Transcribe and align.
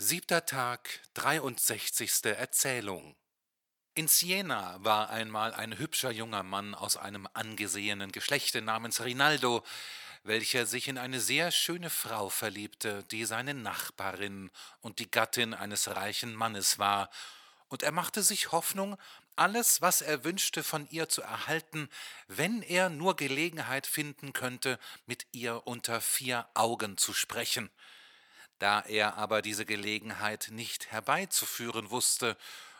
Siebter 0.00 0.46
Tag, 0.46 1.00
dreiundsechzigste 1.14 2.36
Erzählung. 2.36 3.16
In 3.94 4.06
Siena 4.06 4.76
war 4.78 5.10
einmal 5.10 5.52
ein 5.52 5.76
hübscher 5.76 6.12
junger 6.12 6.44
Mann 6.44 6.76
aus 6.76 6.96
einem 6.96 7.28
angesehenen 7.34 8.12
Geschlechte 8.12 8.62
namens 8.62 9.00
Rinaldo, 9.00 9.64
welcher 10.22 10.66
sich 10.66 10.86
in 10.86 10.98
eine 10.98 11.18
sehr 11.20 11.50
schöne 11.50 11.90
Frau 11.90 12.28
verliebte, 12.28 13.02
die 13.10 13.24
seine 13.24 13.54
Nachbarin 13.54 14.52
und 14.82 15.00
die 15.00 15.10
Gattin 15.10 15.52
eines 15.52 15.88
reichen 15.88 16.32
Mannes 16.32 16.78
war, 16.78 17.10
und 17.66 17.82
er 17.82 17.90
machte 17.90 18.22
sich 18.22 18.52
Hoffnung, 18.52 18.96
alles, 19.34 19.82
was 19.82 20.00
er 20.00 20.22
wünschte, 20.22 20.62
von 20.62 20.88
ihr 20.90 21.08
zu 21.08 21.22
erhalten, 21.22 21.88
wenn 22.28 22.62
er 22.62 22.88
nur 22.88 23.16
Gelegenheit 23.16 23.88
finden 23.88 24.32
könnte, 24.32 24.78
mit 25.06 25.26
ihr 25.32 25.66
unter 25.66 26.00
vier 26.00 26.48
Augen 26.54 26.98
zu 26.98 27.12
sprechen. 27.12 27.68
Da 28.58 28.80
er 28.80 29.16
aber 29.16 29.42
diese 29.42 29.64
Gelegenheit 29.64 30.48
nicht 30.50 30.90
herbeizuführen 30.90 31.90
wusste 31.90 32.36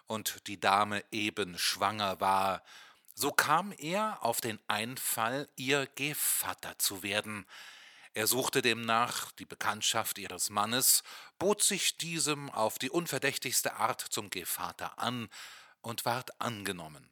und 0.06 0.46
die 0.46 0.58
Dame 0.58 1.04
eben 1.10 1.58
schwanger 1.58 2.20
war, 2.20 2.62
so 3.14 3.32
kam 3.32 3.72
er 3.72 4.22
auf 4.22 4.40
den 4.40 4.60
Einfall, 4.68 5.48
ihr 5.56 5.88
Gevatter 5.96 6.78
zu 6.78 7.02
werden. 7.02 7.46
Er 8.14 8.26
suchte 8.26 8.62
demnach 8.62 9.32
die 9.32 9.44
Bekanntschaft 9.44 10.18
ihres 10.18 10.50
Mannes, 10.50 11.02
bot 11.38 11.62
sich 11.62 11.96
diesem 11.96 12.50
auf 12.50 12.78
die 12.78 12.90
unverdächtigste 12.90 13.74
Art 13.74 14.00
zum 14.00 14.30
Gevatter 14.30 14.98
an 14.98 15.28
und 15.82 16.04
ward 16.04 16.40
angenommen. 16.40 17.08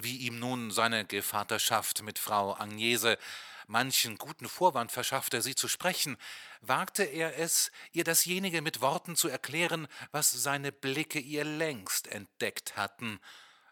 Wie 0.00 0.18
ihm 0.18 0.38
nun 0.38 0.70
seine 0.70 1.04
Gevatterschaft 1.04 2.02
mit 2.02 2.20
Frau 2.20 2.54
Agnese 2.54 3.18
manchen 3.66 4.16
guten 4.16 4.48
Vorwand 4.48 4.92
verschaffte, 4.92 5.42
sie 5.42 5.56
zu 5.56 5.66
sprechen, 5.66 6.16
wagte 6.60 7.02
er 7.02 7.36
es, 7.36 7.72
ihr 7.90 8.04
dasjenige 8.04 8.62
mit 8.62 8.80
Worten 8.80 9.16
zu 9.16 9.26
erklären, 9.26 9.88
was 10.12 10.30
seine 10.30 10.70
Blicke 10.70 11.18
ihr 11.18 11.42
längst 11.42 12.06
entdeckt 12.06 12.76
hatten. 12.76 13.18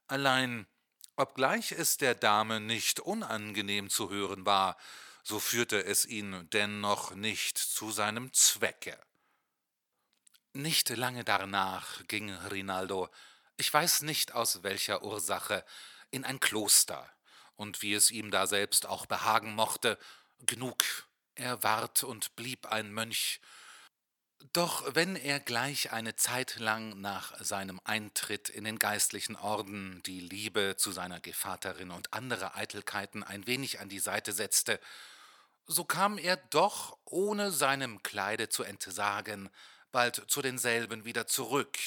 Allein, 0.08 0.66
obgleich 1.14 1.70
es 1.70 1.96
der 1.96 2.16
Dame 2.16 2.58
nicht 2.58 2.98
unangenehm 2.98 3.88
zu 3.88 4.10
hören 4.10 4.44
war, 4.44 4.76
so 5.22 5.38
führte 5.38 5.84
es 5.84 6.06
ihn 6.06 6.50
dennoch 6.52 7.14
nicht 7.14 7.56
zu 7.56 7.92
seinem 7.92 8.32
Zwecke. 8.32 8.98
Nicht 10.54 10.88
lange 10.88 11.22
darnach 11.22 12.04
ging 12.08 12.32
Rinaldo, 12.32 13.08
ich 13.56 13.72
weiß 13.72 14.02
nicht 14.02 14.34
aus 14.34 14.64
welcher 14.64 15.04
Ursache, 15.04 15.64
in 16.10 16.24
ein 16.24 16.40
Kloster, 16.40 17.10
und 17.56 17.82
wie 17.82 17.94
es 17.94 18.10
ihm 18.10 18.30
da 18.30 18.46
selbst 18.46 18.86
auch 18.86 19.06
behagen 19.06 19.54
mochte, 19.54 19.98
genug, 20.40 20.84
er 21.34 21.62
ward 21.62 22.04
und 22.04 22.36
blieb 22.36 22.66
ein 22.66 22.92
Mönch. 22.92 23.40
Doch 24.52 24.94
wenn 24.94 25.16
er 25.16 25.40
gleich 25.40 25.92
eine 25.92 26.14
Zeit 26.16 26.56
lang 26.56 27.00
nach 27.00 27.38
seinem 27.42 27.80
Eintritt 27.84 28.48
in 28.48 28.64
den 28.64 28.78
geistlichen 28.78 29.36
Orden 29.36 30.02
die 30.04 30.20
Liebe 30.20 30.76
zu 30.76 30.92
seiner 30.92 31.20
Gevatterin 31.20 31.90
und 31.90 32.12
andere 32.12 32.54
Eitelkeiten 32.54 33.22
ein 33.22 33.46
wenig 33.46 33.80
an 33.80 33.88
die 33.88 33.98
Seite 33.98 34.32
setzte, 34.32 34.80
so 35.66 35.84
kam 35.84 36.16
er 36.16 36.36
doch, 36.36 36.96
ohne 37.04 37.50
seinem 37.50 38.02
Kleide 38.02 38.48
zu 38.48 38.62
entsagen, 38.62 39.50
bald 39.90 40.22
zu 40.28 40.42
denselben 40.42 41.04
wieder 41.04 41.26
zurück 41.26 41.78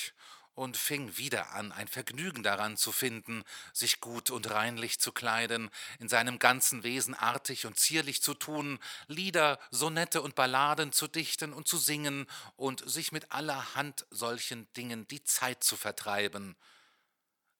und 0.59 0.75
fing 0.75 1.15
wieder 1.15 1.53
an, 1.53 1.71
ein 1.71 1.88
Vergnügen 1.88 2.43
daran 2.43 2.75
zu 2.75 2.91
finden, 2.91 3.45
sich 3.71 4.02
gut 4.02 4.29
und 4.29 4.52
reinlich 4.52 4.99
zu 4.99 5.13
kleiden, 5.13 5.69
in 5.99 6.09
seinem 6.09 6.38
ganzen 6.38 6.83
Wesen 6.83 7.15
artig 7.15 7.65
und 7.65 7.79
zierlich 7.79 8.21
zu 8.21 8.33
tun, 8.33 8.77
Lieder, 9.07 9.57
Sonette 9.71 10.21
und 10.21 10.35
Balladen 10.35 10.91
zu 10.91 11.07
dichten 11.07 11.53
und 11.53 11.69
zu 11.69 11.77
singen 11.77 12.27
und 12.57 12.87
sich 12.89 13.13
mit 13.13 13.31
allerhand 13.31 14.05
solchen 14.09 14.71
Dingen 14.73 15.07
die 15.07 15.23
Zeit 15.23 15.63
zu 15.63 15.77
vertreiben. 15.77 16.57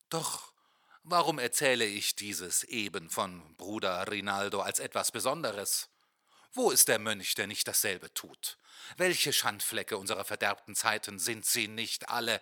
Doch 0.09 0.52
warum 1.03 1.39
erzähle 1.39 1.86
ich 1.86 2.17
dieses 2.17 2.66
eben 2.66 3.09
von 3.09 3.55
Bruder 3.55 4.11
Rinaldo 4.11 4.59
als 4.59 4.80
etwas 4.80 5.14
Besonderes? 5.14 5.88
Wo 6.52 6.71
ist 6.71 6.88
der 6.88 6.99
Mönch, 6.99 7.36
der 7.36 7.48
nicht 7.48 7.67
dasselbe 7.67 8.14
tut? 8.14 8.58
Welche 8.98 9.32
Schandflecke 9.32 9.98
unserer 9.98 10.26
verderbten 10.26 10.76
Zeiten 10.76 11.20
sind 11.20 11.45
sie 11.45 11.67
nicht 11.67 12.09
alle, 12.09 12.42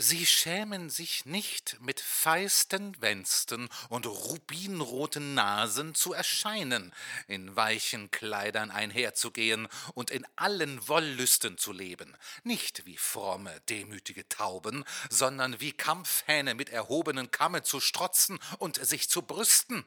Sie 0.00 0.26
schämen 0.26 0.90
sich 0.90 1.26
nicht, 1.26 1.76
mit 1.80 1.98
feisten 1.98 2.94
Wänsten 3.02 3.68
und 3.88 4.06
rubinroten 4.06 5.34
Nasen 5.34 5.96
zu 5.96 6.12
erscheinen, 6.12 6.94
in 7.26 7.56
weichen 7.56 8.08
Kleidern 8.12 8.70
einherzugehen 8.70 9.66
und 9.94 10.12
in 10.12 10.24
allen 10.36 10.86
Wollüsten 10.86 11.58
zu 11.58 11.72
leben, 11.72 12.16
nicht 12.44 12.86
wie 12.86 12.96
fromme, 12.96 13.60
demütige 13.68 14.28
Tauben, 14.28 14.84
sondern 15.10 15.58
wie 15.58 15.72
Kampfhähne 15.72 16.54
mit 16.54 16.68
erhobenen 16.68 17.32
Kamme 17.32 17.64
zu 17.64 17.80
strotzen 17.80 18.38
und 18.58 18.76
sich 18.76 19.10
zu 19.10 19.22
brüsten. 19.22 19.84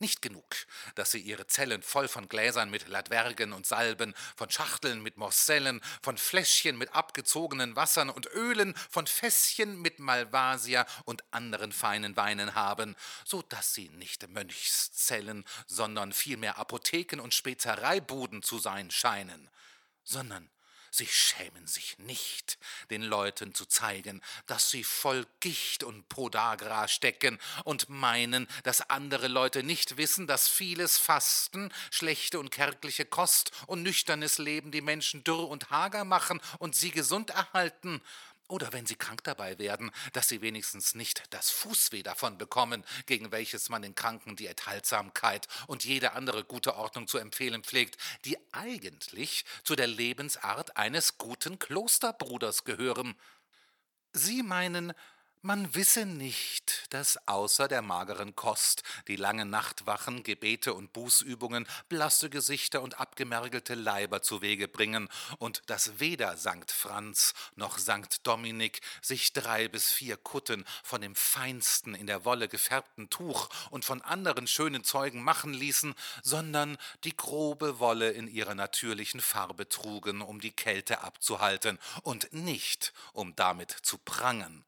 Nicht 0.00 0.22
genug, 0.22 0.46
dass 0.94 1.10
sie 1.10 1.20
ihre 1.20 1.46
Zellen 1.46 1.82
voll 1.82 2.08
von 2.08 2.26
Gläsern 2.26 2.70
mit 2.70 2.88
Latwergen 2.88 3.52
und 3.52 3.66
Salben, 3.66 4.14
von 4.34 4.48
Schachteln 4.48 5.02
mit 5.02 5.18
Morsellen, 5.18 5.82
von 6.00 6.16
Fläschchen 6.16 6.78
mit 6.78 6.94
abgezogenen 6.94 7.76
Wassern 7.76 8.08
und 8.08 8.24
Ölen, 8.32 8.74
von 8.88 9.06
Fässchen 9.06 9.78
mit 9.82 9.98
Malvasia 9.98 10.86
und 11.04 11.22
anderen 11.32 11.70
feinen 11.70 12.16
Weinen 12.16 12.54
haben, 12.54 12.96
so 13.26 13.42
dass 13.42 13.74
sie 13.74 13.90
nicht 13.90 14.26
Mönchszellen, 14.26 15.44
sondern 15.66 16.14
vielmehr 16.14 16.56
Apotheken 16.56 17.20
und 17.20 17.34
Spezereibuden 17.34 18.42
zu 18.42 18.58
sein 18.58 18.90
scheinen, 18.90 19.50
sondern 20.02 20.50
Sie 20.90 21.06
schämen 21.06 21.66
sich 21.66 21.98
nicht, 21.98 22.58
den 22.90 23.02
Leuten 23.02 23.54
zu 23.54 23.64
zeigen, 23.64 24.20
dass 24.46 24.70
sie 24.70 24.82
voll 24.82 25.26
Gicht 25.38 25.84
und 25.84 26.08
Podagra 26.08 26.88
stecken 26.88 27.38
und 27.64 27.88
meinen, 27.88 28.48
dass 28.64 28.90
andere 28.90 29.28
Leute 29.28 29.62
nicht 29.62 29.96
wissen, 29.96 30.26
dass 30.26 30.48
vieles 30.48 30.98
Fasten, 30.98 31.72
schlechte 31.90 32.40
und 32.40 32.50
kärgliche 32.50 33.04
Kost 33.04 33.52
und 33.66 33.82
nüchternes 33.82 34.38
Leben 34.38 34.72
die 34.72 34.80
Menschen 34.80 35.22
dürr 35.22 35.48
und 35.48 35.70
hager 35.70 36.04
machen 36.04 36.40
und 36.58 36.74
sie 36.74 36.90
gesund 36.90 37.30
erhalten 37.30 38.02
oder 38.50 38.72
wenn 38.72 38.86
sie 38.86 38.96
krank 38.96 39.24
dabei 39.24 39.58
werden, 39.58 39.90
dass 40.12 40.28
sie 40.28 40.42
wenigstens 40.42 40.94
nicht 40.94 41.22
das 41.30 41.50
Fußweh 41.50 42.02
davon 42.02 42.38
bekommen, 42.38 42.84
gegen 43.06 43.32
welches 43.32 43.68
man 43.68 43.82
den 43.82 43.94
Kranken 43.94 44.36
die 44.36 44.46
Enthaltsamkeit 44.46 45.46
und 45.66 45.84
jede 45.84 46.12
andere 46.12 46.44
gute 46.44 46.76
Ordnung 46.76 47.06
zu 47.06 47.18
empfehlen 47.18 47.62
pflegt, 47.62 47.96
die 48.24 48.36
eigentlich 48.52 49.44
zu 49.64 49.76
der 49.76 49.86
Lebensart 49.86 50.76
eines 50.76 51.18
guten 51.18 51.58
Klosterbruders 51.58 52.64
gehören. 52.64 53.14
Sie 54.12 54.42
meinen, 54.42 54.92
man 55.42 55.74
wisse 55.74 56.04
nicht, 56.04 56.92
dass 56.92 57.18
außer 57.26 57.66
der 57.66 57.82
mageren 57.82 58.36
Kost, 58.36 58.82
die 59.08 59.16
langen 59.16 59.48
Nachtwachen, 59.48 60.22
Gebete 60.22 60.74
und 60.74 60.92
Bußübungen 60.92 61.66
blasse 61.88 62.28
Gesichter 62.28 62.82
und 62.82 63.00
abgemergelte 63.00 63.74
Leiber 63.74 64.22
zu 64.22 64.42
Wege 64.42 64.68
bringen 64.68 65.08
und 65.38 65.62
dass 65.66 65.98
weder 65.98 66.36
Sankt 66.36 66.70
Franz 66.72 67.32
noch 67.56 67.78
Sankt 67.78 68.26
Dominik 68.26 68.80
sich 69.00 69.32
drei 69.32 69.68
bis 69.68 69.90
vier 69.90 70.16
Kutten 70.16 70.64
von 70.82 71.00
dem 71.00 71.14
feinsten 71.14 71.94
in 71.94 72.06
der 72.06 72.24
Wolle 72.24 72.48
gefärbten 72.48 73.08
Tuch 73.08 73.48
und 73.70 73.84
von 73.84 74.02
anderen 74.02 74.46
schönen 74.46 74.84
Zeugen 74.84 75.22
machen 75.22 75.54
ließen, 75.54 75.94
sondern 76.22 76.76
die 77.04 77.16
grobe 77.16 77.78
Wolle 77.78 78.10
in 78.10 78.28
ihrer 78.28 78.54
natürlichen 78.54 79.20
Farbe 79.20 79.68
trugen, 79.68 80.20
um 80.20 80.40
die 80.40 80.52
Kälte 80.52 81.00
abzuhalten 81.00 81.78
und 82.02 82.32
nicht, 82.32 82.92
um 83.12 83.34
damit 83.36 83.70
zu 83.70 83.96
prangen. 83.96 84.64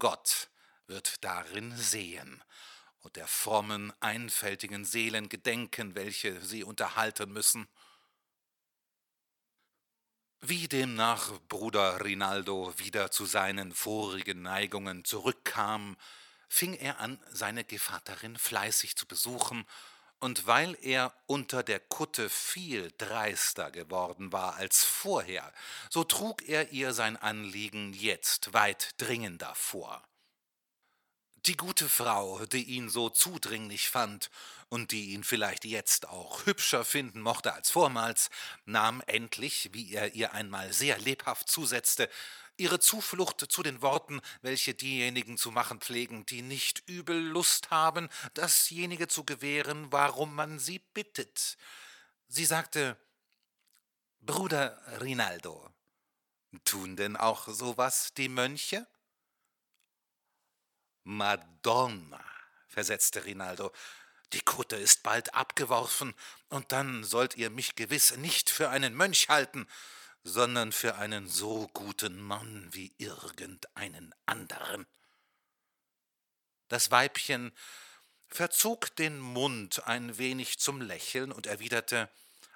Gott 0.00 0.48
wird 0.88 1.22
darin 1.22 1.76
sehen 1.76 2.42
und 3.02 3.14
der 3.14 3.28
frommen, 3.28 3.92
einfältigen 4.00 4.84
Seelen 4.84 5.28
gedenken, 5.28 5.94
welche 5.94 6.40
sie 6.40 6.64
unterhalten 6.64 7.32
müssen. 7.32 7.68
Wie 10.40 10.68
demnach 10.68 11.38
Bruder 11.48 12.02
Rinaldo 12.02 12.76
wieder 12.78 13.10
zu 13.10 13.26
seinen 13.26 13.72
vorigen 13.72 14.42
Neigungen 14.42 15.04
zurückkam, 15.04 15.96
fing 16.48 16.74
er 16.74 16.98
an, 16.98 17.22
seine 17.30 17.62
Gevatterin 17.62 18.36
fleißig 18.36 18.96
zu 18.96 19.06
besuchen, 19.06 19.66
und 20.20 20.46
weil 20.46 20.76
er 20.82 21.12
unter 21.26 21.62
der 21.62 21.80
Kutte 21.80 22.28
viel 22.28 22.92
dreister 22.98 23.70
geworden 23.70 24.32
war 24.32 24.54
als 24.54 24.84
vorher, 24.84 25.52
so 25.88 26.04
trug 26.04 26.48
er 26.48 26.72
ihr 26.72 26.92
sein 26.92 27.16
Anliegen 27.16 27.92
jetzt 27.92 28.52
weit 28.52 28.90
dringender 28.98 29.54
vor. 29.54 30.02
Die 31.46 31.56
gute 31.56 31.88
Frau, 31.88 32.44
die 32.46 32.64
ihn 32.64 32.90
so 32.90 33.08
zudringlich 33.08 33.88
fand 33.88 34.30
und 34.68 34.90
die 34.90 35.12
ihn 35.12 35.24
vielleicht 35.24 35.64
jetzt 35.64 36.08
auch 36.08 36.44
hübscher 36.44 36.84
finden 36.84 37.22
mochte 37.22 37.54
als 37.54 37.70
vormals, 37.70 38.28
nahm 38.66 39.02
endlich, 39.06 39.70
wie 39.72 39.94
er 39.94 40.14
ihr 40.14 40.34
einmal 40.34 40.72
sehr 40.74 40.98
lebhaft 40.98 41.48
zusetzte, 41.48 42.10
ihre 42.58 42.78
Zuflucht 42.78 43.50
zu 43.50 43.62
den 43.62 43.80
Worten, 43.80 44.20
welche 44.42 44.74
diejenigen 44.74 45.38
zu 45.38 45.50
machen 45.50 45.80
pflegen, 45.80 46.26
die 46.26 46.42
nicht 46.42 46.86
übel 46.86 47.18
Lust 47.18 47.70
haben, 47.70 48.10
dasjenige 48.34 49.08
zu 49.08 49.24
gewähren, 49.24 49.90
warum 49.90 50.34
man 50.34 50.58
sie 50.58 50.80
bittet. 50.92 51.56
Sie 52.28 52.44
sagte 52.44 52.98
Bruder 54.20 54.78
Rinaldo, 55.00 55.70
Tun 56.64 56.96
denn 56.96 57.16
auch 57.16 57.48
sowas 57.48 58.12
die 58.14 58.28
Mönche? 58.28 58.86
Madonna, 61.04 62.24
versetzte 62.68 63.24
Rinaldo, 63.24 63.72
die 64.32 64.40
Kutte 64.40 64.76
ist 64.76 65.02
bald 65.02 65.34
abgeworfen, 65.34 66.14
und 66.48 66.72
dann 66.72 67.04
sollt 67.04 67.36
ihr 67.36 67.50
mich 67.50 67.74
gewiss 67.74 68.16
nicht 68.16 68.50
für 68.50 68.70
einen 68.70 68.94
Mönch 68.94 69.28
halten, 69.28 69.66
sondern 70.22 70.72
für 70.72 70.96
einen 70.96 71.28
so 71.28 71.68
guten 71.68 72.20
Mann 72.20 72.68
wie 72.72 72.92
irgendeinen 72.98 74.14
anderen. 74.26 74.86
Das 76.68 76.90
Weibchen 76.90 77.52
verzog 78.28 78.94
den 78.96 79.18
Mund 79.18 79.86
ein 79.86 80.18
wenig 80.18 80.60
zum 80.60 80.80
Lächeln 80.80 81.32
und 81.32 81.46
erwiderte 81.46 82.08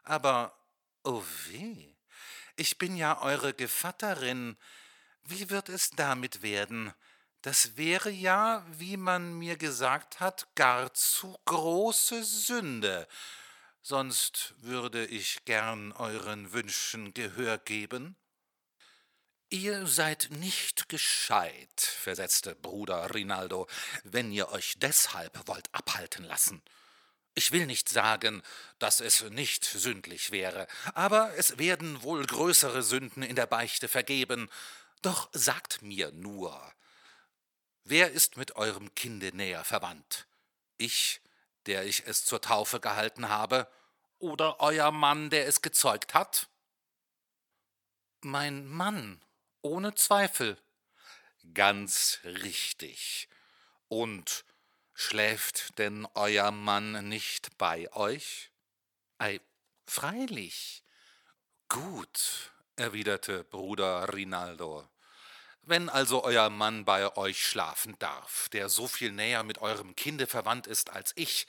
Aber, 0.04 0.56
oh 1.02 1.24
weh, 1.46 1.94
ich 2.56 2.78
bin 2.78 2.96
ja 2.96 3.20
eure 3.22 3.54
Gevatterin, 3.54 4.56
wie 5.24 5.50
wird 5.50 5.68
es 5.68 5.90
damit 5.90 6.42
werden? 6.42 6.92
Das 7.44 7.76
wäre 7.76 8.08
ja, 8.08 8.64
wie 8.70 8.96
man 8.96 9.34
mir 9.34 9.58
gesagt 9.58 10.18
hat, 10.18 10.46
gar 10.54 10.94
zu 10.94 11.38
große 11.44 12.24
Sünde. 12.24 13.06
Sonst 13.82 14.54
würde 14.62 15.04
ich 15.04 15.44
gern 15.44 15.92
euren 15.92 16.54
Wünschen 16.54 17.12
Gehör 17.12 17.58
geben. 17.58 18.16
Ihr 19.50 19.86
seid 19.86 20.28
nicht 20.30 20.88
gescheit, 20.88 21.82
versetzte 21.82 22.54
Bruder 22.54 23.12
Rinaldo, 23.12 23.66
wenn 24.04 24.32
ihr 24.32 24.48
euch 24.48 24.76
deshalb 24.78 25.46
wollt 25.46 25.68
abhalten 25.74 26.24
lassen. 26.24 26.62
Ich 27.34 27.52
will 27.52 27.66
nicht 27.66 27.90
sagen, 27.90 28.42
dass 28.78 29.00
es 29.00 29.20
nicht 29.20 29.66
sündlich 29.66 30.30
wäre, 30.30 30.66
aber 30.94 31.36
es 31.36 31.58
werden 31.58 32.02
wohl 32.02 32.24
größere 32.24 32.82
Sünden 32.82 33.22
in 33.22 33.36
der 33.36 33.46
Beichte 33.46 33.88
vergeben. 33.88 34.48
Doch 35.02 35.28
sagt 35.34 35.82
mir 35.82 36.10
nur, 36.12 36.72
Wer 37.84 38.12
ist 38.12 38.38
mit 38.38 38.56
eurem 38.56 38.94
Kinde 38.94 39.36
näher 39.36 39.62
verwandt? 39.62 40.26
Ich, 40.78 41.20
der 41.66 41.84
ich 41.84 42.06
es 42.06 42.24
zur 42.24 42.40
Taufe 42.40 42.80
gehalten 42.80 43.28
habe, 43.28 43.70
oder 44.18 44.60
euer 44.60 44.90
Mann, 44.90 45.28
der 45.28 45.46
es 45.46 45.60
gezeugt 45.60 46.14
hat? 46.14 46.48
Mein 48.22 48.66
Mann, 48.66 49.22
ohne 49.60 49.94
Zweifel. 49.94 50.56
Ganz 51.52 52.20
richtig. 52.24 53.28
Und 53.88 54.46
schläft 54.94 55.78
denn 55.78 56.08
euer 56.14 56.50
Mann 56.52 57.06
nicht 57.06 57.58
bei 57.58 57.92
euch? 57.92 58.50
Ei, 59.18 59.42
freilich. 59.86 60.82
Gut, 61.68 62.50
erwiderte 62.76 63.44
Bruder 63.44 64.14
Rinaldo. 64.14 64.88
Wenn 65.66 65.88
also 65.88 66.24
euer 66.24 66.50
Mann 66.50 66.84
bei 66.84 67.16
euch 67.16 67.46
schlafen 67.46 67.98
darf, 67.98 68.50
der 68.50 68.68
so 68.68 68.86
viel 68.86 69.12
näher 69.12 69.42
mit 69.44 69.58
eurem 69.58 69.96
Kinde 69.96 70.26
verwandt 70.26 70.66
ist 70.66 70.90
als 70.90 71.12
ich, 71.16 71.46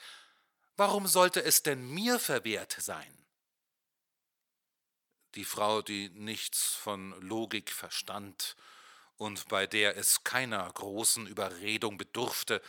warum 0.76 1.06
sollte 1.06 1.42
es 1.42 1.62
denn 1.62 1.86
mir 1.86 2.18
verwehrt 2.18 2.76
sein? 2.78 3.12
Die 5.34 5.44
Frau, 5.44 5.82
die 5.82 6.08
nichts 6.08 6.74
von 6.74 7.20
Logik 7.20 7.70
verstand 7.70 8.56
und 9.18 9.48
bei 9.48 9.66
der 9.66 9.98
es 9.98 10.24
keiner 10.24 10.70
großen 10.72 11.26
Überredung 11.26 11.98
bedurfte, 11.98 12.62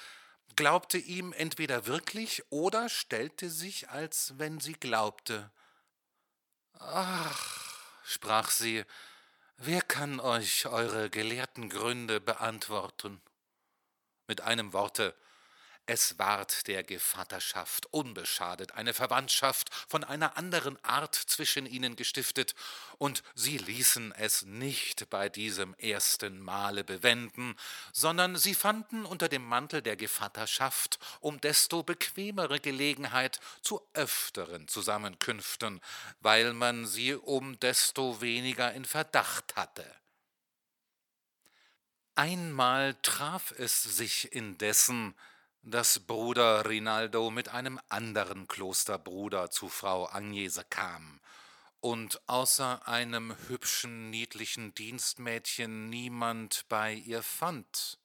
glaubte 0.57 0.97
ihm 0.97 1.31
entweder 1.31 1.85
wirklich 1.85 2.43
oder 2.49 2.89
stellte 2.89 3.49
sich, 3.49 3.89
als 3.89 4.33
wenn 4.37 4.59
sie 4.59 4.73
glaubte. 4.73 5.49
Ach, 6.73 8.01
sprach 8.03 8.49
sie, 8.49 8.83
Wer 9.59 9.81
kann 9.81 10.19
euch 10.19 10.67
eure 10.67 11.09
gelehrten 11.09 11.69
Gründe 11.69 12.21
beantworten? 12.21 13.19
Mit 14.27 14.41
einem 14.41 14.71
Worte, 14.71 15.15
es 15.87 16.19
ward 16.19 16.67
der 16.67 16.83
Gevatterschaft 16.83 17.87
unbeschadet 17.91 18.73
eine 18.73 18.93
Verwandtschaft 18.93 19.73
von 19.87 20.03
einer 20.03 20.37
anderen 20.37 20.83
Art 20.83 21.15
zwischen 21.15 21.65
ihnen 21.65 21.95
gestiftet, 21.95 22.55
und 22.97 23.23
sie 23.35 23.57
ließen 23.57 24.11
es 24.13 24.43
nicht 24.43 25.09
bei 25.09 25.29
diesem 25.29 25.73
ersten 25.75 26.39
Male 26.39 26.83
bewenden, 26.83 27.55
sondern 27.93 28.35
sie 28.35 28.53
fanden 28.53 29.05
unter 29.05 29.29
dem 29.29 29.45
Mantel 29.45 29.81
der 29.81 29.95
Gevatterschaft 29.95 30.99
um 31.21 31.39
desto 31.41 31.83
bequemere 31.83 32.59
Gelegenheit 32.59 33.39
zu 33.61 33.81
öfteren 33.93 34.67
Zusammenkünften, 34.67 35.81
weil 36.19 36.53
man 36.53 36.85
sie 36.85 37.15
um 37.15 37.59
desto 37.59 38.21
weniger 38.21 38.73
in 38.73 38.85
Verdacht 38.85 39.55
hatte. 39.55 39.85
Einmal 42.15 42.95
traf 43.03 43.51
es 43.51 43.83
sich 43.83 44.33
indessen, 44.33 45.15
dass 45.63 45.99
Bruder 45.99 46.69
Rinaldo 46.69 47.29
mit 47.29 47.49
einem 47.49 47.79
anderen 47.89 48.47
Klosterbruder 48.47 49.49
zu 49.51 49.69
Frau 49.69 50.07
Agnese 50.09 50.63
kam 50.69 51.19
und 51.79 52.21
außer 52.27 52.87
einem 52.87 53.35
hübschen, 53.47 54.09
niedlichen 54.09 54.73
Dienstmädchen 54.73 55.89
niemand 55.89 56.65
bei 56.69 56.93
ihr 56.93 57.23
fand. 57.23 57.99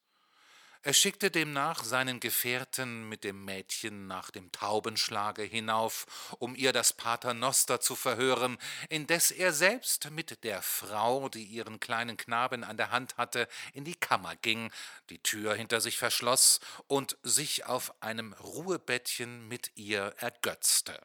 Er 0.85 0.95
schickte 0.95 1.31
demnach 1.31 1.85
seinen 1.85 2.19
Gefährten 2.19 3.09
mit 3.09 3.23
dem 3.23 3.45
Mädchen 3.45 4.09
nach 4.09 4.33
dem 4.33 4.51
Taubenschlage 4.51 5.45
hinauf, 5.45 6.07
um 6.41 6.57
ihr 6.57 6.73
das 6.73 6.93
Paternoster 6.93 7.81
zu 7.81 7.95
verhören, 7.95 8.59
indes 8.89 9.31
er 9.31 9.53
selbst 9.53 10.11
mit 10.11 10.43
der 10.43 10.61
Frau, 10.61 11.29
die 11.29 11.45
ihren 11.45 11.79
kleinen 11.79 12.17
Knaben 12.17 12.65
an 12.65 12.77
der 12.77 12.91
Hand 12.91 13.17
hatte, 13.17 13.47
in 13.75 13.85
die 13.85 13.95
Kammer 13.95 14.35
ging, 14.35 14.73
die 15.09 15.21
Tür 15.21 15.55
hinter 15.55 15.81
sich 15.81 15.99
verschloss 15.99 16.59
und 16.89 17.17
sich 17.23 17.65
auf 17.65 18.03
einem 18.03 18.33
Ruhebettchen 18.33 19.47
mit 19.47 19.71
ihr 19.77 20.15
ergötzte. 20.17 20.99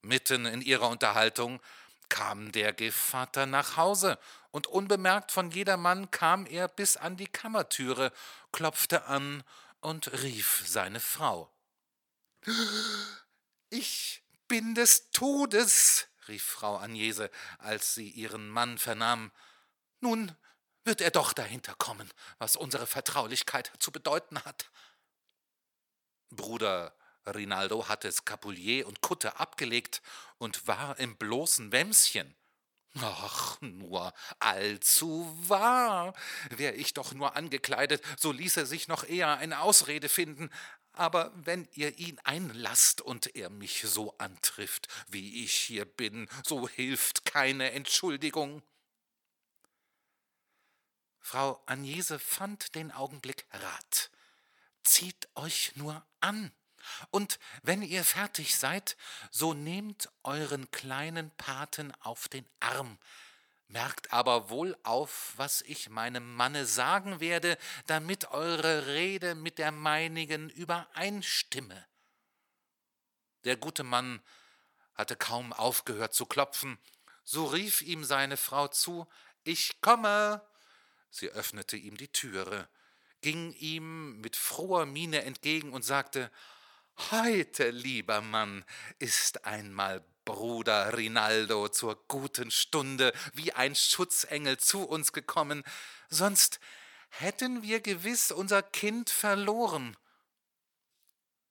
Mitten 0.00 0.46
in 0.46 0.62
ihrer 0.62 0.88
Unterhaltung 0.88 1.60
kam 2.08 2.50
der 2.52 2.72
Gevatter 2.72 3.44
nach 3.44 3.76
Hause, 3.76 4.18
und 4.54 4.68
unbemerkt 4.68 5.32
von 5.32 5.50
jedermann 5.50 6.12
kam 6.12 6.46
er 6.46 6.68
bis 6.68 6.96
an 6.96 7.16
die 7.16 7.26
Kammertüre, 7.26 8.12
klopfte 8.52 9.06
an 9.06 9.42
und 9.80 10.12
rief 10.22 10.62
seine 10.64 11.00
Frau. 11.00 11.52
Ich 13.70 14.22
bin 14.46 14.76
des 14.76 15.10
Todes, 15.10 16.06
rief 16.28 16.44
Frau 16.44 16.78
Agnese, 16.78 17.28
als 17.58 17.96
sie 17.96 18.08
ihren 18.08 18.48
Mann 18.48 18.78
vernahm. 18.78 19.32
Nun 19.98 20.30
wird 20.84 21.00
er 21.00 21.10
doch 21.10 21.32
dahinter 21.32 21.74
kommen, 21.74 22.08
was 22.38 22.54
unsere 22.54 22.86
Vertraulichkeit 22.86 23.72
zu 23.80 23.90
bedeuten 23.90 24.38
hat. 24.44 24.70
Bruder 26.30 26.94
Rinaldo 27.26 27.88
hatte 27.88 28.12
Skapulier 28.12 28.86
und 28.86 29.00
Kutte 29.00 29.40
abgelegt 29.40 30.02
und 30.38 30.68
war 30.68 31.00
im 31.00 31.16
bloßen 31.16 31.72
Wämschen. 31.72 32.36
Ach, 33.00 33.60
nur 33.60 34.12
allzu 34.38 35.26
wahr. 35.48 36.14
Wär 36.50 36.76
ich 36.76 36.94
doch 36.94 37.12
nur 37.12 37.34
angekleidet, 37.36 38.02
so 38.18 38.30
ließe 38.30 38.66
sich 38.66 38.86
noch 38.86 39.04
eher 39.04 39.36
eine 39.38 39.60
Ausrede 39.60 40.08
finden. 40.08 40.50
Aber 40.92 41.32
wenn 41.34 41.68
ihr 41.72 41.98
ihn 41.98 42.20
einlasst 42.22 43.00
und 43.00 43.34
er 43.34 43.50
mich 43.50 43.82
so 43.82 44.16
antrifft, 44.18 44.86
wie 45.08 45.44
ich 45.44 45.52
hier 45.52 45.84
bin, 45.86 46.28
so 46.46 46.68
hilft 46.68 47.24
keine 47.24 47.72
Entschuldigung. 47.72 48.62
Frau 51.18 51.60
Agnese 51.66 52.20
fand 52.20 52.76
den 52.76 52.92
Augenblick 52.92 53.44
Rat. 53.50 54.10
Zieht 54.84 55.28
euch 55.34 55.72
nur 55.74 56.06
an. 56.20 56.52
Und 57.10 57.38
wenn 57.62 57.82
ihr 57.82 58.04
fertig 58.04 58.56
seid, 58.56 58.96
so 59.30 59.54
nehmt 59.54 60.08
euren 60.22 60.70
kleinen 60.70 61.30
Paten 61.32 61.92
auf 62.00 62.28
den 62.28 62.46
Arm, 62.60 62.98
merkt 63.68 64.12
aber 64.12 64.50
wohl 64.50 64.76
auf, 64.82 65.32
was 65.36 65.62
ich 65.62 65.88
meinem 65.88 66.34
Manne 66.34 66.66
sagen 66.66 67.20
werde, 67.20 67.58
damit 67.86 68.30
eure 68.30 68.86
Rede 68.86 69.34
mit 69.34 69.58
der 69.58 69.72
meinigen 69.72 70.48
übereinstimme. 70.50 71.86
Der 73.44 73.56
gute 73.56 73.82
Mann 73.82 74.22
hatte 74.94 75.16
kaum 75.16 75.52
aufgehört 75.52 76.14
zu 76.14 76.26
klopfen, 76.26 76.78
so 77.24 77.46
rief 77.46 77.82
ihm 77.82 78.04
seine 78.04 78.36
Frau 78.36 78.68
zu 78.68 79.06
Ich 79.42 79.80
komme. 79.80 80.46
Sie 81.10 81.28
öffnete 81.30 81.76
ihm 81.76 81.96
die 81.96 82.08
Türe, 82.08 82.68
ging 83.20 83.52
ihm 83.54 84.20
mit 84.20 84.36
froher 84.36 84.86
Miene 84.86 85.24
entgegen 85.24 85.72
und 85.72 85.84
sagte 85.84 86.30
Heute, 86.96 87.70
lieber 87.70 88.20
Mann, 88.20 88.64
ist 89.00 89.44
einmal 89.44 90.04
Bruder 90.24 90.96
Rinaldo 90.96 91.68
zur 91.68 91.96
guten 92.06 92.52
Stunde 92.52 93.12
wie 93.32 93.52
ein 93.52 93.74
Schutzengel 93.74 94.58
zu 94.58 94.84
uns 94.84 95.12
gekommen, 95.12 95.64
sonst 96.08 96.60
hätten 97.10 97.62
wir 97.62 97.80
gewiss 97.80 98.30
unser 98.30 98.62
Kind 98.62 99.10
verloren. 99.10 99.96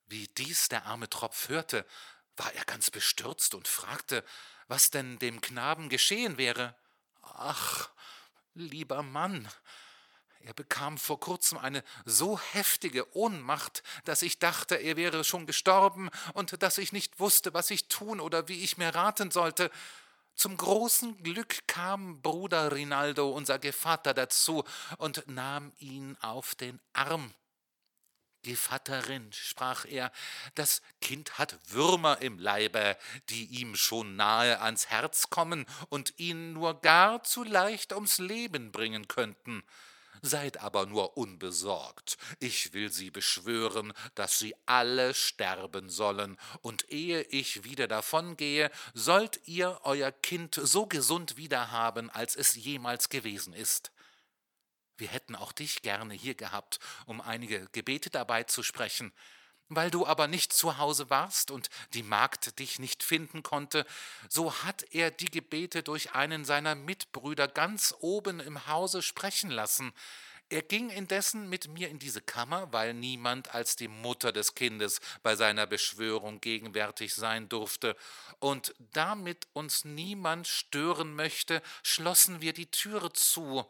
Wie 0.07 0.27
dies 0.29 0.69
der 0.69 0.85
arme 0.85 1.09
Tropf 1.09 1.49
hörte, 1.49 1.85
war 2.37 2.53
er 2.53 2.63
ganz 2.63 2.89
bestürzt 2.89 3.53
und 3.53 3.67
fragte, 3.67 4.23
was 4.67 4.91
denn 4.91 5.19
dem 5.19 5.41
Knaben 5.41 5.89
geschehen 5.89 6.37
wäre. 6.37 6.73
Ach, 7.21 7.89
lieber 8.53 9.03
Mann, 9.03 9.47
er 10.45 10.53
bekam 10.53 10.97
vor 10.97 11.19
kurzem 11.19 11.57
eine 11.57 11.83
so 12.05 12.39
heftige 12.39 13.15
Ohnmacht, 13.15 13.81
dass 14.03 14.21
ich 14.21 14.39
dachte, 14.39 14.75
er 14.75 14.97
wäre 14.97 15.23
schon 15.23 15.45
gestorben 15.45 16.09
und 16.33 16.61
dass 16.61 16.77
ich 16.77 16.91
nicht 16.91 17.19
wusste, 17.19 17.53
was 17.53 17.71
ich 17.71 17.87
tun 17.87 18.19
oder 18.19 18.47
wie 18.49 18.61
ich 18.61 18.77
mir 18.77 18.93
raten 18.93 19.31
sollte. 19.31 19.71
Zum 20.35 20.57
großen 20.57 21.23
Glück 21.23 21.67
kam 21.67 22.21
Bruder 22.21 22.71
Rinaldo, 22.71 23.29
unser 23.29 23.59
Gevatter, 23.59 24.13
dazu 24.13 24.63
und 24.97 25.27
nahm 25.27 25.71
ihn 25.77 26.17
auf 26.21 26.55
den 26.55 26.79
Arm. 26.91 27.33
Gevatterin, 28.41 29.31
sprach 29.31 29.85
er, 29.85 30.11
das 30.55 30.81
Kind 30.99 31.37
hat 31.37 31.57
Würmer 31.69 32.21
im 32.21 32.39
Leibe, 32.39 32.97
die 33.29 33.45
ihm 33.45 33.75
schon 33.75 34.17
nahe 34.17 34.59
ans 34.59 34.87
Herz 34.87 35.29
kommen 35.29 35.65
und 35.87 36.19
ihn 36.19 36.51
nur 36.51 36.81
gar 36.81 37.23
zu 37.23 37.45
leicht 37.45 37.93
ums 37.93 38.17
Leben 38.17 38.73
bringen 38.73 39.07
könnten. 39.07 39.63
Seid 40.25 40.61
aber 40.61 40.85
nur 40.85 41.17
unbesorgt. 41.17 42.17
Ich 42.39 42.71
will 42.71 42.89
sie 42.89 43.11
beschwören, 43.11 43.91
dass 44.15 44.39
sie 44.39 44.55
alle 44.65 45.13
sterben 45.13 45.89
sollen, 45.89 46.37
und 46.61 46.89
ehe 46.89 47.23
ich 47.23 47.65
wieder 47.65 47.89
davongehe, 47.89 48.71
sollt 48.93 49.41
ihr 49.47 49.81
euer 49.83 50.13
Kind 50.13 50.55
so 50.55 50.87
gesund 50.87 51.35
wiederhaben, 51.35 52.09
als 52.09 52.37
es 52.37 52.55
jemals 52.55 53.09
gewesen 53.09 53.53
ist. 53.53 53.91
Wir 54.95 55.09
hätten 55.09 55.35
auch 55.35 55.51
dich 55.51 55.81
gerne 55.81 56.13
hier 56.13 56.35
gehabt, 56.35 56.79
um 57.05 57.19
einige 57.19 57.67
Gebete 57.73 58.09
dabei 58.09 58.43
zu 58.43 58.63
sprechen. 58.63 59.11
Weil 59.75 59.91
du 59.91 60.05
aber 60.05 60.27
nicht 60.27 60.53
zu 60.53 60.77
Hause 60.77 61.09
warst 61.09 61.51
und 61.51 61.69
die 61.93 62.03
Magd 62.03 62.59
dich 62.59 62.79
nicht 62.79 63.03
finden 63.03 63.43
konnte, 63.43 63.85
so 64.29 64.53
hat 64.63 64.85
er 64.91 65.11
die 65.11 65.31
Gebete 65.31 65.83
durch 65.83 66.13
einen 66.13 66.45
seiner 66.45 66.75
Mitbrüder 66.75 67.47
ganz 67.47 67.95
oben 67.99 68.39
im 68.39 68.67
Hause 68.67 69.01
sprechen 69.01 69.49
lassen. 69.49 69.93
Er 70.49 70.61
ging 70.61 70.91
indessen 70.91 71.49
mit 71.49 71.67
mir 71.67 71.89
in 71.89 71.97
diese 71.97 72.21
Kammer, 72.21 72.71
weil 72.71 72.93
niemand 72.93 73.55
als 73.55 73.75
die 73.75 73.87
Mutter 73.87 74.31
des 74.31 74.53
Kindes 74.53 75.01
bei 75.23 75.35
seiner 75.35 75.65
Beschwörung 75.65 76.41
gegenwärtig 76.41 77.15
sein 77.15 77.49
durfte, 77.49 77.95
und 78.39 78.75
damit 78.91 79.47
uns 79.53 79.83
niemand 79.85 80.47
stören 80.47 81.15
möchte, 81.15 81.61
schlossen 81.81 82.41
wir 82.41 82.53
die 82.53 82.69
Türe 82.69 83.11
zu. 83.13 83.65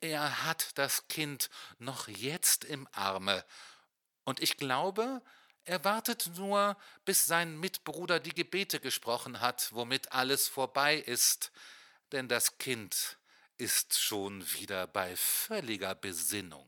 Er 0.00 0.44
hat 0.44 0.78
das 0.78 1.08
Kind 1.08 1.50
noch 1.78 2.06
jetzt 2.06 2.64
im 2.64 2.86
Arme, 2.92 3.44
und 4.24 4.40
ich 4.40 4.56
glaube, 4.56 5.22
er 5.64 5.84
wartet 5.84 6.30
nur, 6.36 6.76
bis 7.04 7.24
sein 7.24 7.58
Mitbruder 7.58 8.20
die 8.20 8.34
Gebete 8.34 8.80
gesprochen 8.80 9.40
hat, 9.40 9.72
womit 9.72 10.12
alles 10.12 10.48
vorbei 10.48 10.96
ist, 10.96 11.52
denn 12.12 12.28
das 12.28 12.58
Kind 12.58 13.18
ist 13.56 13.98
schon 13.98 14.44
wieder 14.52 14.86
bei 14.86 15.16
völliger 15.16 15.94
Besinnung. 15.94 16.66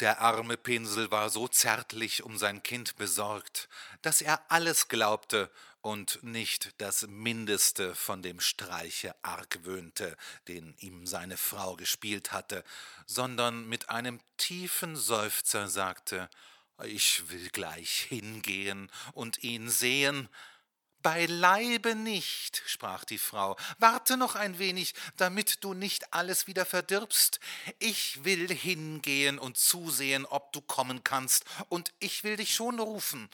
Der 0.00 0.22
arme 0.22 0.56
Pinsel 0.56 1.10
war 1.10 1.28
so 1.28 1.46
zärtlich 1.46 2.22
um 2.22 2.38
sein 2.38 2.62
Kind 2.62 2.96
besorgt, 2.96 3.68
dass 4.00 4.22
er 4.22 4.40
alles 4.50 4.88
glaubte 4.88 5.50
und 5.82 6.22
nicht 6.22 6.72
das 6.78 7.06
Mindeste 7.06 7.94
von 7.94 8.22
dem 8.22 8.40
Streiche 8.40 9.14
argwöhnte, 9.22 10.16
den 10.48 10.74
ihm 10.78 11.06
seine 11.06 11.36
Frau 11.36 11.76
gespielt 11.76 12.32
hatte, 12.32 12.64
sondern 13.04 13.68
mit 13.68 13.90
einem 13.90 14.20
tiefen 14.38 14.96
Seufzer 14.96 15.68
sagte 15.68 16.30
Ich 16.84 17.28
will 17.28 17.50
gleich 17.50 18.06
hingehen 18.08 18.90
und 19.12 19.42
ihn 19.42 19.68
sehen, 19.68 20.30
Beileibe 21.02 21.94
nicht, 21.94 22.62
sprach 22.66 23.04
die 23.04 23.18
Frau, 23.18 23.56
warte 23.78 24.16
noch 24.16 24.34
ein 24.34 24.58
wenig, 24.58 24.94
damit 25.16 25.64
du 25.64 25.74
nicht 25.74 26.12
alles 26.12 26.46
wieder 26.46 26.66
verdirbst. 26.66 27.40
Ich 27.78 28.24
will 28.24 28.52
hingehen 28.52 29.38
und 29.38 29.56
zusehen, 29.56 30.26
ob 30.26 30.52
du 30.52 30.60
kommen 30.60 31.02
kannst, 31.04 31.44
und 31.68 31.92
ich 32.00 32.24
will 32.24 32.36
dich 32.36 32.54
schon 32.54 32.78
rufen. 32.80 33.30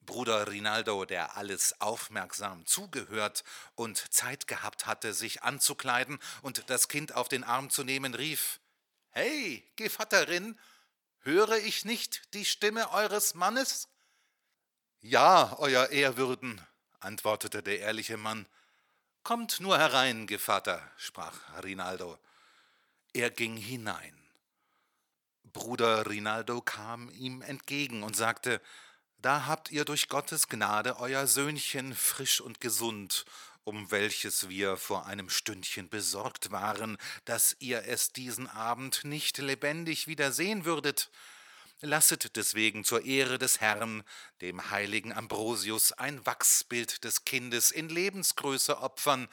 Bruder 0.00 0.48
Rinaldo, 0.48 1.04
der 1.04 1.36
alles 1.36 1.80
aufmerksam 1.80 2.66
zugehört 2.66 3.44
und 3.76 4.12
Zeit 4.12 4.48
gehabt 4.48 4.86
hatte, 4.86 5.14
sich 5.14 5.42
anzukleiden 5.42 6.18
und 6.42 6.68
das 6.68 6.88
Kind 6.88 7.14
auf 7.14 7.28
den 7.28 7.44
Arm 7.44 7.70
zu 7.70 7.84
nehmen, 7.84 8.14
rief 8.14 8.58
Hey, 9.10 9.70
Gevatterin, 9.76 10.58
höre 11.20 11.58
ich 11.58 11.84
nicht 11.84 12.22
die 12.34 12.44
Stimme 12.44 12.90
eures 12.90 13.34
Mannes? 13.34 13.88
Ja, 15.02 15.56
Euer 15.58 15.88
Ehrwürden, 15.88 16.60
antwortete 16.98 17.62
der 17.62 17.80
ehrliche 17.80 18.18
Mann. 18.18 18.46
Kommt 19.22 19.58
nur 19.58 19.78
herein, 19.78 20.26
Gevatter, 20.26 20.86
sprach 20.98 21.34
Rinaldo. 21.64 22.18
Er 23.14 23.30
ging 23.30 23.56
hinein. 23.56 24.14
Bruder 25.42 26.06
Rinaldo 26.06 26.60
kam 26.60 27.08
ihm 27.12 27.40
entgegen 27.40 28.02
und 28.02 28.14
sagte, 28.14 28.60
Da 29.16 29.46
habt 29.46 29.70
ihr 29.70 29.86
durch 29.86 30.10
Gottes 30.10 30.48
Gnade 30.48 30.98
euer 31.00 31.26
Söhnchen 31.26 31.94
frisch 31.94 32.42
und 32.42 32.60
gesund, 32.60 33.24
um 33.64 33.90
welches 33.90 34.50
wir 34.50 34.76
vor 34.76 35.06
einem 35.06 35.30
Stündchen 35.30 35.88
besorgt 35.88 36.50
waren, 36.50 36.98
dass 37.24 37.56
ihr 37.58 37.86
es 37.86 38.12
diesen 38.12 38.48
Abend 38.48 39.04
nicht 39.04 39.38
lebendig 39.38 40.08
wieder 40.08 40.30
sehen 40.30 40.66
würdet. 40.66 41.10
Lasset 41.82 42.36
deswegen 42.36 42.84
zur 42.84 43.04
Ehre 43.04 43.38
des 43.38 43.60
Herrn, 43.60 44.02
dem 44.42 44.70
heiligen 44.70 45.14
Ambrosius, 45.14 45.92
ein 45.92 46.24
Wachsbild 46.26 47.04
des 47.04 47.24
Kindes 47.24 47.70
in 47.70 47.88
Lebensgröße 47.88 48.78
opfern, 48.80 49.28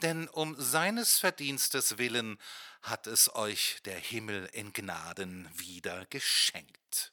denn 0.00 0.26
um 0.28 0.58
seines 0.58 1.18
Verdienstes 1.18 1.98
willen 1.98 2.38
hat 2.80 3.06
es 3.06 3.34
euch 3.34 3.80
der 3.84 3.98
Himmel 3.98 4.48
in 4.52 4.72
Gnaden 4.72 5.48
wieder 5.52 6.06
geschenkt. 6.06 7.12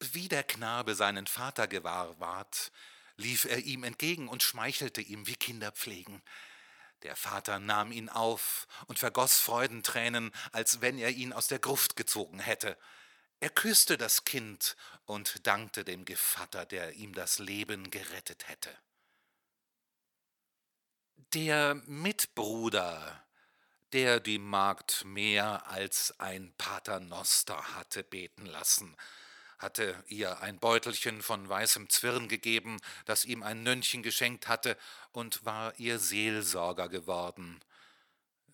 Wie 0.00 0.28
der 0.28 0.44
Knabe 0.44 0.94
seinen 0.94 1.26
Vater 1.26 1.66
gewahr 1.66 2.18
ward, 2.20 2.72
lief 3.16 3.44
er 3.44 3.58
ihm 3.58 3.84
entgegen 3.84 4.28
und 4.28 4.42
schmeichelte 4.42 5.02
ihm, 5.02 5.26
wie 5.26 5.36
Kinder 5.36 5.72
pflegen. 5.72 6.22
Der 7.04 7.16
Vater 7.16 7.58
nahm 7.58 7.92
ihn 7.92 8.08
auf 8.08 8.66
und 8.86 8.98
vergoß 8.98 9.38
Freudentränen, 9.38 10.32
als 10.52 10.80
wenn 10.80 10.98
er 10.98 11.10
ihn 11.10 11.32
aus 11.34 11.48
der 11.48 11.58
Gruft 11.58 11.96
gezogen 11.96 12.40
hätte. 12.40 12.78
Er 13.40 13.50
küsste 13.50 13.98
das 13.98 14.24
Kind 14.24 14.74
und 15.04 15.46
dankte 15.46 15.84
dem 15.84 16.06
Gevatter, 16.06 16.64
der 16.64 16.94
ihm 16.94 17.12
das 17.12 17.38
Leben 17.38 17.90
gerettet 17.90 18.48
hätte. 18.48 18.70
Der 21.34 21.74
Mitbruder, 21.86 23.22
der 23.92 24.18
die 24.18 24.38
Magd 24.38 25.04
mehr 25.04 25.66
als 25.66 26.18
ein 26.20 26.54
Paternoster 26.56 27.74
hatte 27.74 28.02
beten 28.02 28.46
lassen, 28.46 28.96
hatte 29.64 30.00
ihr 30.06 30.40
ein 30.40 30.58
Beutelchen 30.58 31.22
von 31.22 31.48
weißem 31.48 31.88
Zwirn 31.88 32.28
gegeben, 32.28 32.78
das 33.06 33.24
ihm 33.24 33.42
ein 33.42 33.62
Nönnchen 33.62 34.02
geschenkt 34.02 34.46
hatte, 34.46 34.76
und 35.10 35.44
war 35.44 35.72
ihr 35.78 35.98
Seelsorger 35.98 36.88
geworden. 36.88 37.60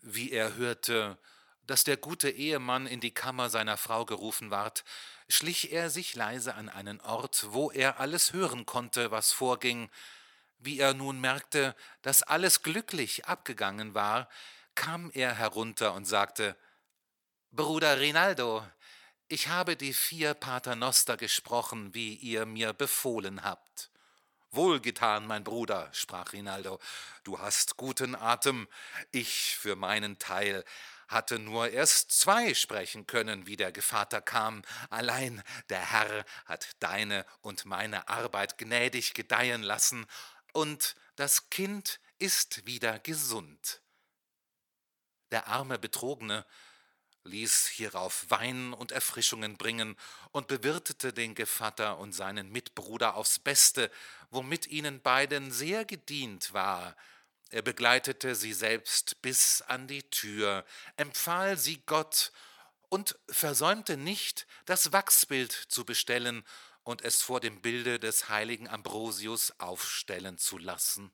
Wie 0.00 0.30
er 0.30 0.54
hörte, 0.54 1.18
dass 1.66 1.84
der 1.84 1.96
gute 1.96 2.30
Ehemann 2.30 2.86
in 2.86 3.00
die 3.00 3.12
Kammer 3.12 3.50
seiner 3.50 3.76
Frau 3.76 4.04
gerufen 4.04 4.50
ward, 4.50 4.84
schlich 5.28 5.72
er 5.72 5.90
sich 5.90 6.14
leise 6.14 6.54
an 6.54 6.68
einen 6.68 7.00
Ort, 7.00 7.46
wo 7.50 7.70
er 7.70 8.00
alles 8.00 8.32
hören 8.32 8.64
konnte, 8.64 9.10
was 9.10 9.32
vorging. 9.32 9.90
Wie 10.58 10.78
er 10.78 10.94
nun 10.94 11.20
merkte, 11.20 11.74
dass 12.02 12.22
alles 12.22 12.62
glücklich 12.62 13.26
abgegangen 13.26 13.94
war, 13.94 14.28
kam 14.74 15.10
er 15.12 15.34
herunter 15.34 15.94
und 15.94 16.06
sagte 16.06 16.56
Bruder 17.52 17.98
Rinaldo, 17.98 18.64
ich 19.30 19.46
habe 19.46 19.76
die 19.76 19.94
vier 19.94 20.34
Paternoster 20.34 21.16
gesprochen, 21.16 21.94
wie 21.94 22.14
ihr 22.16 22.46
mir 22.46 22.72
befohlen 22.72 23.44
habt. 23.44 23.90
Wohlgetan, 24.50 25.24
mein 25.24 25.44
Bruder, 25.44 25.88
sprach 25.92 26.32
Rinaldo, 26.32 26.80
du 27.22 27.38
hast 27.38 27.76
guten 27.76 28.16
Atem. 28.16 28.66
Ich 29.12 29.56
für 29.56 29.76
meinen 29.76 30.18
Teil 30.18 30.64
hatte 31.06 31.38
nur 31.38 31.70
erst 31.70 32.10
zwei 32.10 32.54
sprechen 32.54 33.06
können, 33.06 33.46
wie 33.46 33.56
der 33.56 33.70
Gevater 33.70 34.20
kam. 34.20 34.62
Allein 34.90 35.44
der 35.68 35.92
Herr 35.92 36.24
hat 36.46 36.70
deine 36.80 37.24
und 37.40 37.64
meine 37.64 38.08
Arbeit 38.08 38.58
gnädig 38.58 39.14
gedeihen 39.14 39.62
lassen, 39.62 40.06
und 40.52 40.96
das 41.14 41.48
Kind 41.50 42.00
ist 42.18 42.66
wieder 42.66 42.98
gesund. 42.98 43.80
Der 45.30 45.46
arme 45.46 45.78
Betrogene 45.78 46.44
ließ 47.24 47.66
hierauf 47.66 48.26
Wein 48.28 48.72
und 48.72 48.92
Erfrischungen 48.92 49.56
bringen 49.56 49.96
und 50.32 50.48
bewirtete 50.48 51.12
den 51.12 51.34
Gevatter 51.34 51.98
und 51.98 52.12
seinen 52.12 52.50
Mitbruder 52.50 53.14
aufs 53.14 53.38
Beste, 53.38 53.90
womit 54.30 54.66
ihnen 54.66 55.00
beiden 55.00 55.52
sehr 55.52 55.84
gedient 55.84 56.52
war. 56.52 56.96
Er 57.50 57.62
begleitete 57.62 58.34
sie 58.34 58.52
selbst 58.52 59.20
bis 59.22 59.62
an 59.62 59.88
die 59.88 60.04
Tür, 60.04 60.64
empfahl 60.96 61.56
sie 61.58 61.82
Gott 61.84 62.32
und 62.88 63.18
versäumte 63.28 63.96
nicht, 63.96 64.46
das 64.66 64.92
Wachsbild 64.92 65.52
zu 65.52 65.84
bestellen 65.84 66.44
und 66.82 67.02
es 67.02 67.22
vor 67.22 67.40
dem 67.40 67.60
Bilde 67.60 67.98
des 67.98 68.28
heiligen 68.28 68.68
Ambrosius 68.68 69.52
aufstellen 69.58 70.38
zu 70.38 70.58
lassen. 70.58 71.10